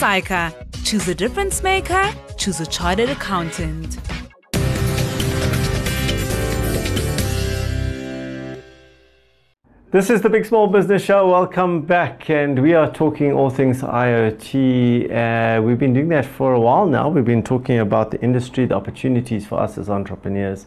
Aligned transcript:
Choose 0.00 1.08
a 1.08 1.14
difference 1.14 1.62
maker. 1.62 2.10
Choose 2.38 2.58
a 2.58 2.64
chartered 2.64 3.10
accountant. 3.10 3.98
This 9.90 10.08
is 10.08 10.22
the 10.22 10.30
Big 10.30 10.46
Small 10.46 10.68
Business 10.68 11.02
Show. 11.02 11.30
Welcome 11.30 11.82
back, 11.82 12.30
and 12.30 12.62
we 12.62 12.72
are 12.72 12.90
talking 12.90 13.34
all 13.34 13.50
things 13.50 13.82
IoT. 13.82 15.10
Uh, 15.10 15.60
we've 15.60 15.78
been 15.78 15.92
doing 15.92 16.08
that 16.08 16.24
for 16.24 16.54
a 16.54 16.60
while 16.60 16.86
now. 16.86 17.10
We've 17.10 17.22
been 17.22 17.42
talking 17.42 17.80
about 17.80 18.10
the 18.10 18.18
industry, 18.22 18.64
the 18.64 18.76
opportunities 18.76 19.46
for 19.46 19.60
us 19.60 19.76
as 19.76 19.90
entrepreneurs. 19.90 20.64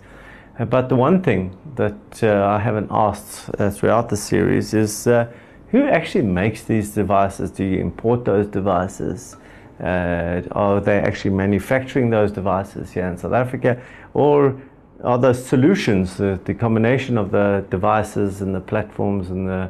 Uh, 0.60 0.66
but 0.66 0.90
the 0.90 0.96
one 0.96 1.24
thing 1.24 1.58
that 1.74 2.22
uh, 2.22 2.46
I 2.46 2.60
haven't 2.60 2.90
asked 2.92 3.50
uh, 3.58 3.72
throughout 3.72 4.10
the 4.10 4.18
series 4.18 4.76
is 4.76 5.08
uh, 5.08 5.26
who 5.74 5.88
actually 5.88 6.24
makes 6.24 6.64
these 6.64 6.92
devices? 6.92 7.50
Do 7.50 7.64
you 7.64 7.80
import 7.82 8.26
those 8.26 8.46
devices? 8.46 9.36
Uh, 9.82 10.44
are 10.52 10.80
they 10.80 11.00
actually 11.00 11.32
manufacturing 11.32 12.12
those 12.12 12.32
devices 12.32 12.92
here 12.92 13.08
in 13.08 13.18
South 13.18 13.34
Africa, 13.34 13.82
or 14.14 14.56
are 15.04 15.18
the 15.18 15.34
solutions, 15.34 16.16
the, 16.18 16.40
the 16.46 16.54
combination 16.54 17.18
of 17.18 17.32
the 17.32 17.66
devices 17.72 18.42
and 18.42 18.54
the 18.54 18.62
platforms 18.62 19.32
and 19.32 19.50
the, 19.50 19.70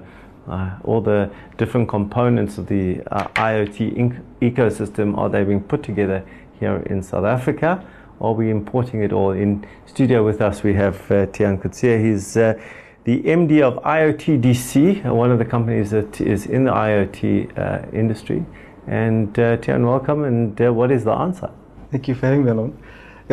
uh, 0.50 0.72
all 0.84 1.00
the 1.00 1.32
different 1.58 1.88
components 1.88 2.58
of 2.58 2.68
the 2.68 3.02
uh, 3.10 3.30
IoT 3.36 4.22
ecosystem, 4.42 5.18
are 5.18 5.30
they 5.30 5.46
being 5.46 5.64
put 5.64 5.84
together 5.84 6.22
here 6.60 6.84
in 6.88 7.02
South 7.02 7.24
Africa? 7.24 7.84
Or 8.20 8.32
are 8.32 8.34
we 8.34 8.52
importing 8.52 9.04
it 9.04 9.14
all? 9.14 9.32
In 9.32 9.66
studio 9.86 10.24
with 10.26 10.42
us, 10.42 10.64
we 10.64 10.74
have 10.74 10.98
uh, 11.10 11.28
Tiaan 11.28 11.62
Coetzee. 11.62 12.04
He's 12.04 12.36
uh, 12.36 12.62
the 13.06 13.22
MD 13.24 13.62
of 13.62 13.84
IoT 13.84 14.42
DC, 14.42 15.06
uh, 15.06 15.14
one 15.14 15.30
of 15.30 15.38
the 15.38 15.46
companies 15.46 15.92
that 15.92 16.22
is 16.22 16.46
in 16.46 16.64
the 16.64 16.72
IoT 16.72 17.58
uh, 17.58 17.86
industry. 17.92 18.46
And 18.88 19.38
uh, 19.38 19.58
Tiaan, 19.58 19.86
welcome. 19.86 20.24
And 20.24 20.60
uh, 20.62 20.74
what 20.74 20.92
is 20.92 21.04
the 21.04 21.12
answer? 21.12 21.52
Thank 21.92 22.08
you 22.08 22.16
for 22.16 22.28
having 22.28 22.46
me 22.46 22.52
along. 22.52 22.82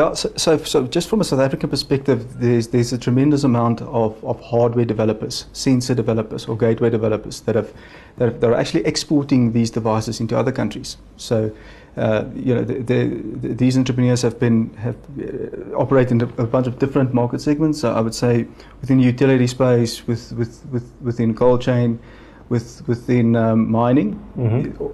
Yeah, 0.01 0.15
so, 0.15 0.33
so, 0.37 0.57
so 0.57 0.87
just 0.87 1.11
from 1.11 1.21
a 1.21 1.25
South 1.25 1.41
African 1.41 1.69
perspective, 1.69 2.41
there's, 2.41 2.69
there's 2.69 2.93
a 2.95 2.99
tremendous 2.99 3.45
amount 3.45 3.83
of, 3.83 4.25
of 4.25 4.41
hardware 4.41 4.87
developers, 4.87 5.45
sensor 5.53 5.95
developers, 5.95 6.47
or 6.47 6.57
gateway 6.57 6.89
developers 6.89 7.43
that, 7.43 7.55
have, 7.55 7.71
that, 8.17 8.25
have, 8.25 8.41
that 8.41 8.51
are 8.51 8.55
actually 8.55 8.87
exporting 8.87 9.53
these 9.53 9.71
devices 9.71 10.19
into 10.19 10.39
other 10.39 10.53
countries. 10.53 10.97
So, 11.19 11.55
uh, 11.99 12.25
you 12.35 12.55
know, 12.55 12.65
the, 12.65 12.79
the, 12.79 13.55
these 13.55 13.77
entrepreneurs 13.77 14.23
have 14.23 14.41
been 14.41 14.73
have 14.75 14.97
uh, 15.19 15.77
operated 15.77 16.13
in 16.13 16.21
a 16.23 16.47
bunch 16.47 16.67
of 16.67 16.79
different 16.79 17.13
market 17.13 17.43
segments. 17.43 17.81
So 17.81 17.93
I 17.93 18.01
would 18.01 18.15
say 18.15 18.47
within 18.81 18.99
the 18.99 19.05
utility 19.05 19.49
space, 19.49 20.07
with, 20.07 20.33
with, 20.33 20.65
with 20.73 20.91
within 21.03 21.35
cold 21.35 21.61
chain, 21.61 21.99
with 22.49 22.83
within 22.89 23.37
um, 23.37 23.71
mining. 23.71 24.15
Mm-hmm 24.39 24.87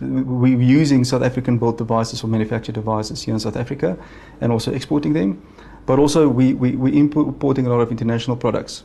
we're 0.00 0.60
using 0.60 1.04
South 1.04 1.22
African 1.22 1.58
built 1.58 1.78
devices 1.78 2.24
or 2.24 2.26
manufactured 2.28 2.74
devices 2.74 3.22
here 3.22 3.34
in 3.34 3.40
South 3.40 3.56
Africa 3.56 3.96
and 4.40 4.52
also 4.52 4.72
exporting 4.72 5.12
them. 5.12 5.42
But 5.86 5.98
also, 5.98 6.28
we, 6.28 6.54
we, 6.54 6.76
we're 6.76 6.94
importing 6.94 7.66
a 7.66 7.70
lot 7.70 7.80
of 7.80 7.90
international 7.90 8.36
products. 8.36 8.84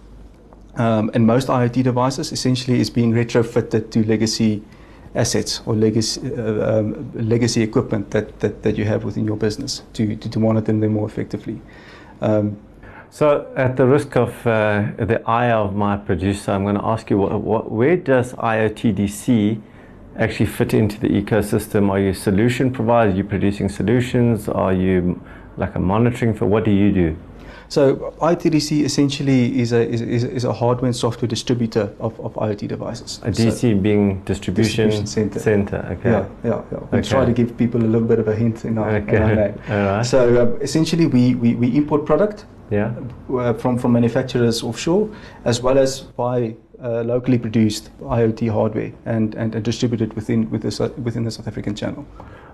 Um, 0.76 1.10
and 1.14 1.26
most 1.26 1.48
IoT 1.48 1.84
devices 1.84 2.32
essentially 2.32 2.80
is 2.80 2.90
being 2.90 3.12
retrofitted 3.14 3.92
to 3.92 4.04
legacy 4.06 4.64
assets 5.16 5.62
or 5.66 5.76
legacy, 5.76 6.22
uh, 6.36 6.80
um, 6.80 7.12
legacy 7.16 7.62
equipment 7.64 8.12
that, 8.12 8.40
that, 8.40 8.64
that 8.64 8.78
you 8.78 8.86
have 8.86 9.04
within 9.04 9.26
your 9.26 9.38
business 9.38 9.82
to, 9.94 10.16
to, 10.16 10.30
to 10.30 10.40
monitor 10.40 10.72
them 10.72 10.94
more 10.94 11.08
effectively. 11.08 11.62
Um, 12.22 12.58
so, 13.12 13.52
at 13.56 13.76
the 13.76 13.88
risk 13.88 14.16
of 14.16 14.30
uh, 14.46 14.92
the 14.98 15.22
eye 15.26 15.52
of 15.52 15.76
my 15.76 15.98
producer, 15.98 16.52
I'm 16.52 16.64
going 16.64 16.76
to 16.76 16.86
ask 16.86 17.10
you 17.10 17.18
what, 17.18 17.42
what, 17.42 17.72
where 17.72 17.98
does 17.98 18.34
IoTDC 18.34 19.60
actually 20.20 20.46
fit 20.46 20.74
into 20.74 21.00
the 21.00 21.08
ecosystem? 21.08 21.90
Are 21.90 22.00
you 22.00 22.10
a 22.10 22.14
solution 22.14 22.72
provider? 22.72 23.12
Are 23.12 23.16
you 23.16 23.24
producing 23.24 23.70
solutions? 23.70 24.48
Are 24.50 24.74
you 24.74 25.20
like 25.58 25.76
a 25.76 25.80
monitoring 25.80 26.34
for 26.34 26.46
what 26.46 26.66
do 26.66 26.72
you 26.72 26.92
do? 26.92 27.16
So 27.70 28.16
ITDC 28.20 28.84
essentially 28.84 29.60
is 29.60 29.74
a 29.74 29.88
is, 29.88 30.02
is 30.02 30.44
a 30.44 30.52
hardware 30.52 30.88
and 30.88 30.96
software 30.96 31.28
distributor 31.28 31.94
of, 32.00 32.20
of 32.20 32.34
IoT 32.34 32.68
devices. 32.68 33.20
A 33.24 33.30
DC 33.30 33.52
so 33.62 33.76
being 33.76 34.22
distribution, 34.24 34.90
distribution 34.90 35.06
center. 35.06 35.40
Center, 35.40 35.78
okay. 35.92 36.10
Yeah, 36.10 36.26
yeah, 36.44 36.62
yeah. 36.72 36.80
We 36.92 36.98
Okay. 36.98 37.10
try 37.10 37.26
to 37.26 37.32
give 37.32 37.56
people 37.58 37.80
a 37.84 37.90
little 37.94 38.08
bit 38.08 38.18
of 38.18 38.28
a 38.28 38.36
hint 38.36 38.66
in 38.66 38.80
our, 38.80 38.98
in 38.98 39.10
our 39.10 39.32
Okay. 39.32 39.36
name. 39.36 39.54
All 39.70 39.86
right. 39.86 40.06
So 40.06 40.20
uh, 40.42 40.64
essentially, 40.64 41.06
we, 41.06 41.36
we, 41.36 41.54
we 41.54 41.68
import 41.78 42.06
product 42.08 42.46
yeah. 42.72 42.92
uh, 43.32 43.54
from 43.54 43.78
from 43.78 43.92
manufacturers 43.94 44.64
offshore, 44.64 45.08
as 45.46 45.62
well 45.62 45.78
as 45.78 46.02
buy 46.02 46.56
uh, 46.84 47.02
locally 47.02 47.38
produced 47.38 47.90
IoT 48.00 48.52
hardware 48.52 48.92
and, 49.06 49.36
and, 49.36 49.56
and 49.56 49.64
distribute 49.64 50.02
it 50.02 50.16
within 50.16 50.50
with 50.50 50.62
the, 50.62 50.94
within 51.02 51.24
the 51.24 51.32
South 51.32 51.48
African 51.48 51.76
channel. 51.76 52.06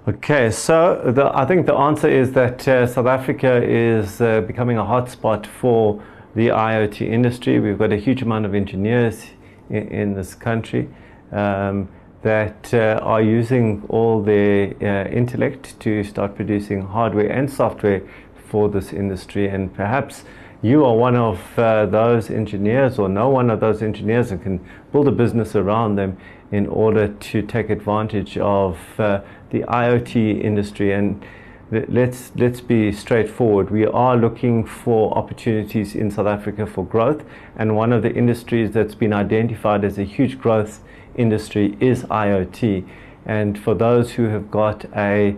Okay, 0.08 0.52
so 0.52 1.02
the, 1.03 1.36
I 1.36 1.46
think 1.46 1.66
the 1.66 1.74
answer 1.74 2.08
is 2.08 2.31
that 2.34 2.68
uh, 2.68 2.86
South 2.86 3.08
Africa 3.08 3.63
is 3.63 4.22
uh, 4.22 4.41
becoming 4.41 4.78
a 4.78 4.84
hotspot 4.84 5.46
for 5.46 6.03
the 6.36 6.50
IoT 6.50 7.02
industry. 7.02 7.59
We've 7.59 7.78
got 7.78 7.91
a 7.91 7.97
huge 7.97 8.22
amount 8.22 8.46
of 8.46 8.53
engineers 8.53 9.25
in, 9.69 9.88
in 9.88 10.13
this 10.13 10.36
country 10.36 10.90
um, 11.31 11.90
that 12.22 12.74
uh, 12.74 13.00
are 13.02 13.22
using 13.22 13.84
all 13.90 14.22
their 14.22 14.74
uh, 14.81 15.09
intellect 15.09 15.80
to 15.80 16.03
start 16.03 16.36
producing 16.36 16.81
hardware 16.81 17.30
and 17.30 17.52
software 17.52 18.02
for 18.50 18.69
this 18.69 18.94
industry. 18.94 19.47
And 19.47 19.74
perhaps 19.74 20.24
you 20.66 20.84
are 20.84 20.96
one 20.96 21.16
of 21.16 21.59
uh, 21.59 21.86
those 21.86 22.31
engineers 22.31 22.98
or 22.98 23.08
know 23.08 23.30
one 23.30 23.52
of 23.52 23.59
those 23.59 23.84
engineers 23.84 24.31
and 24.31 24.42
can 24.42 24.59
build 24.92 25.08
a 25.08 25.12
business 25.12 25.56
around 25.56 25.96
them 25.96 26.18
in 26.52 26.66
order 26.66 27.08
to 27.08 27.44
take 27.44 27.70
advantage 27.70 28.36
of 28.40 28.80
uh, 28.98 29.22
the 29.52 29.59
IoT 29.59 30.44
industry. 30.44 30.92
And 30.92 31.24
let's, 31.70 32.31
let's 32.36 32.62
be 32.62 32.92
straightforward. 32.92 33.70
We 33.70 33.86
are 33.86 34.18
looking 34.18 34.66
for 34.66 35.16
opportunities 35.16 35.94
in 35.94 36.09
South 36.09 36.25
Africa 36.25 36.66
for 36.66 36.84
growth. 36.84 37.24
And 37.56 37.75
one 37.75 37.94
of 37.94 38.02
the 38.02 38.12
industries 38.12 38.72
that's 38.72 38.96
been 38.96 39.14
identified 39.14 39.86
as 39.86 40.00
a 40.00 40.04
huge 40.04 40.40
growth 40.40 40.84
industry 41.16 41.78
is 41.80 42.06
IoT. 42.06 42.90
And 43.28 43.59
for 43.59 43.75
those 43.75 44.14
who 44.14 44.30
have 44.30 44.50
got 44.50 44.84
a, 44.96 45.36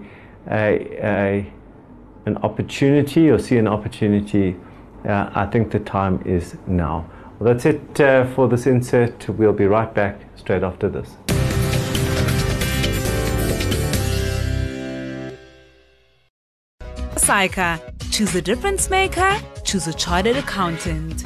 a, 0.50 1.06
a 1.06 1.54
an 2.26 2.38
opportunity 2.38 3.30
or 3.30 3.40
see 3.40 3.58
an 3.58 3.68
opportunity, 3.68 4.56
uh, 5.08 5.32
I 5.34 5.46
think 5.46 5.72
the 5.72 5.80
time 5.80 6.22
is 6.26 6.56
now. 6.68 7.10
Well, 7.40 7.54
that's 7.54 7.66
it 7.66 8.02
uh, 8.02 8.26
for 8.34 8.48
this 8.48 8.68
insert. 8.68 9.30
We'll 9.30 9.54
be 9.54 9.66
right 9.66 9.94
back 9.94 10.20
straight 10.36 10.64
after 10.64 10.90
this. 10.90 11.10
SAICA. 17.16 18.12
Choose 18.12 18.36
a 18.36 18.42
difference 18.42 18.90
maker. 18.90 19.38
Choose 19.64 19.88
a 19.88 19.94
chartered 19.94 20.38
accountant. 20.38 21.26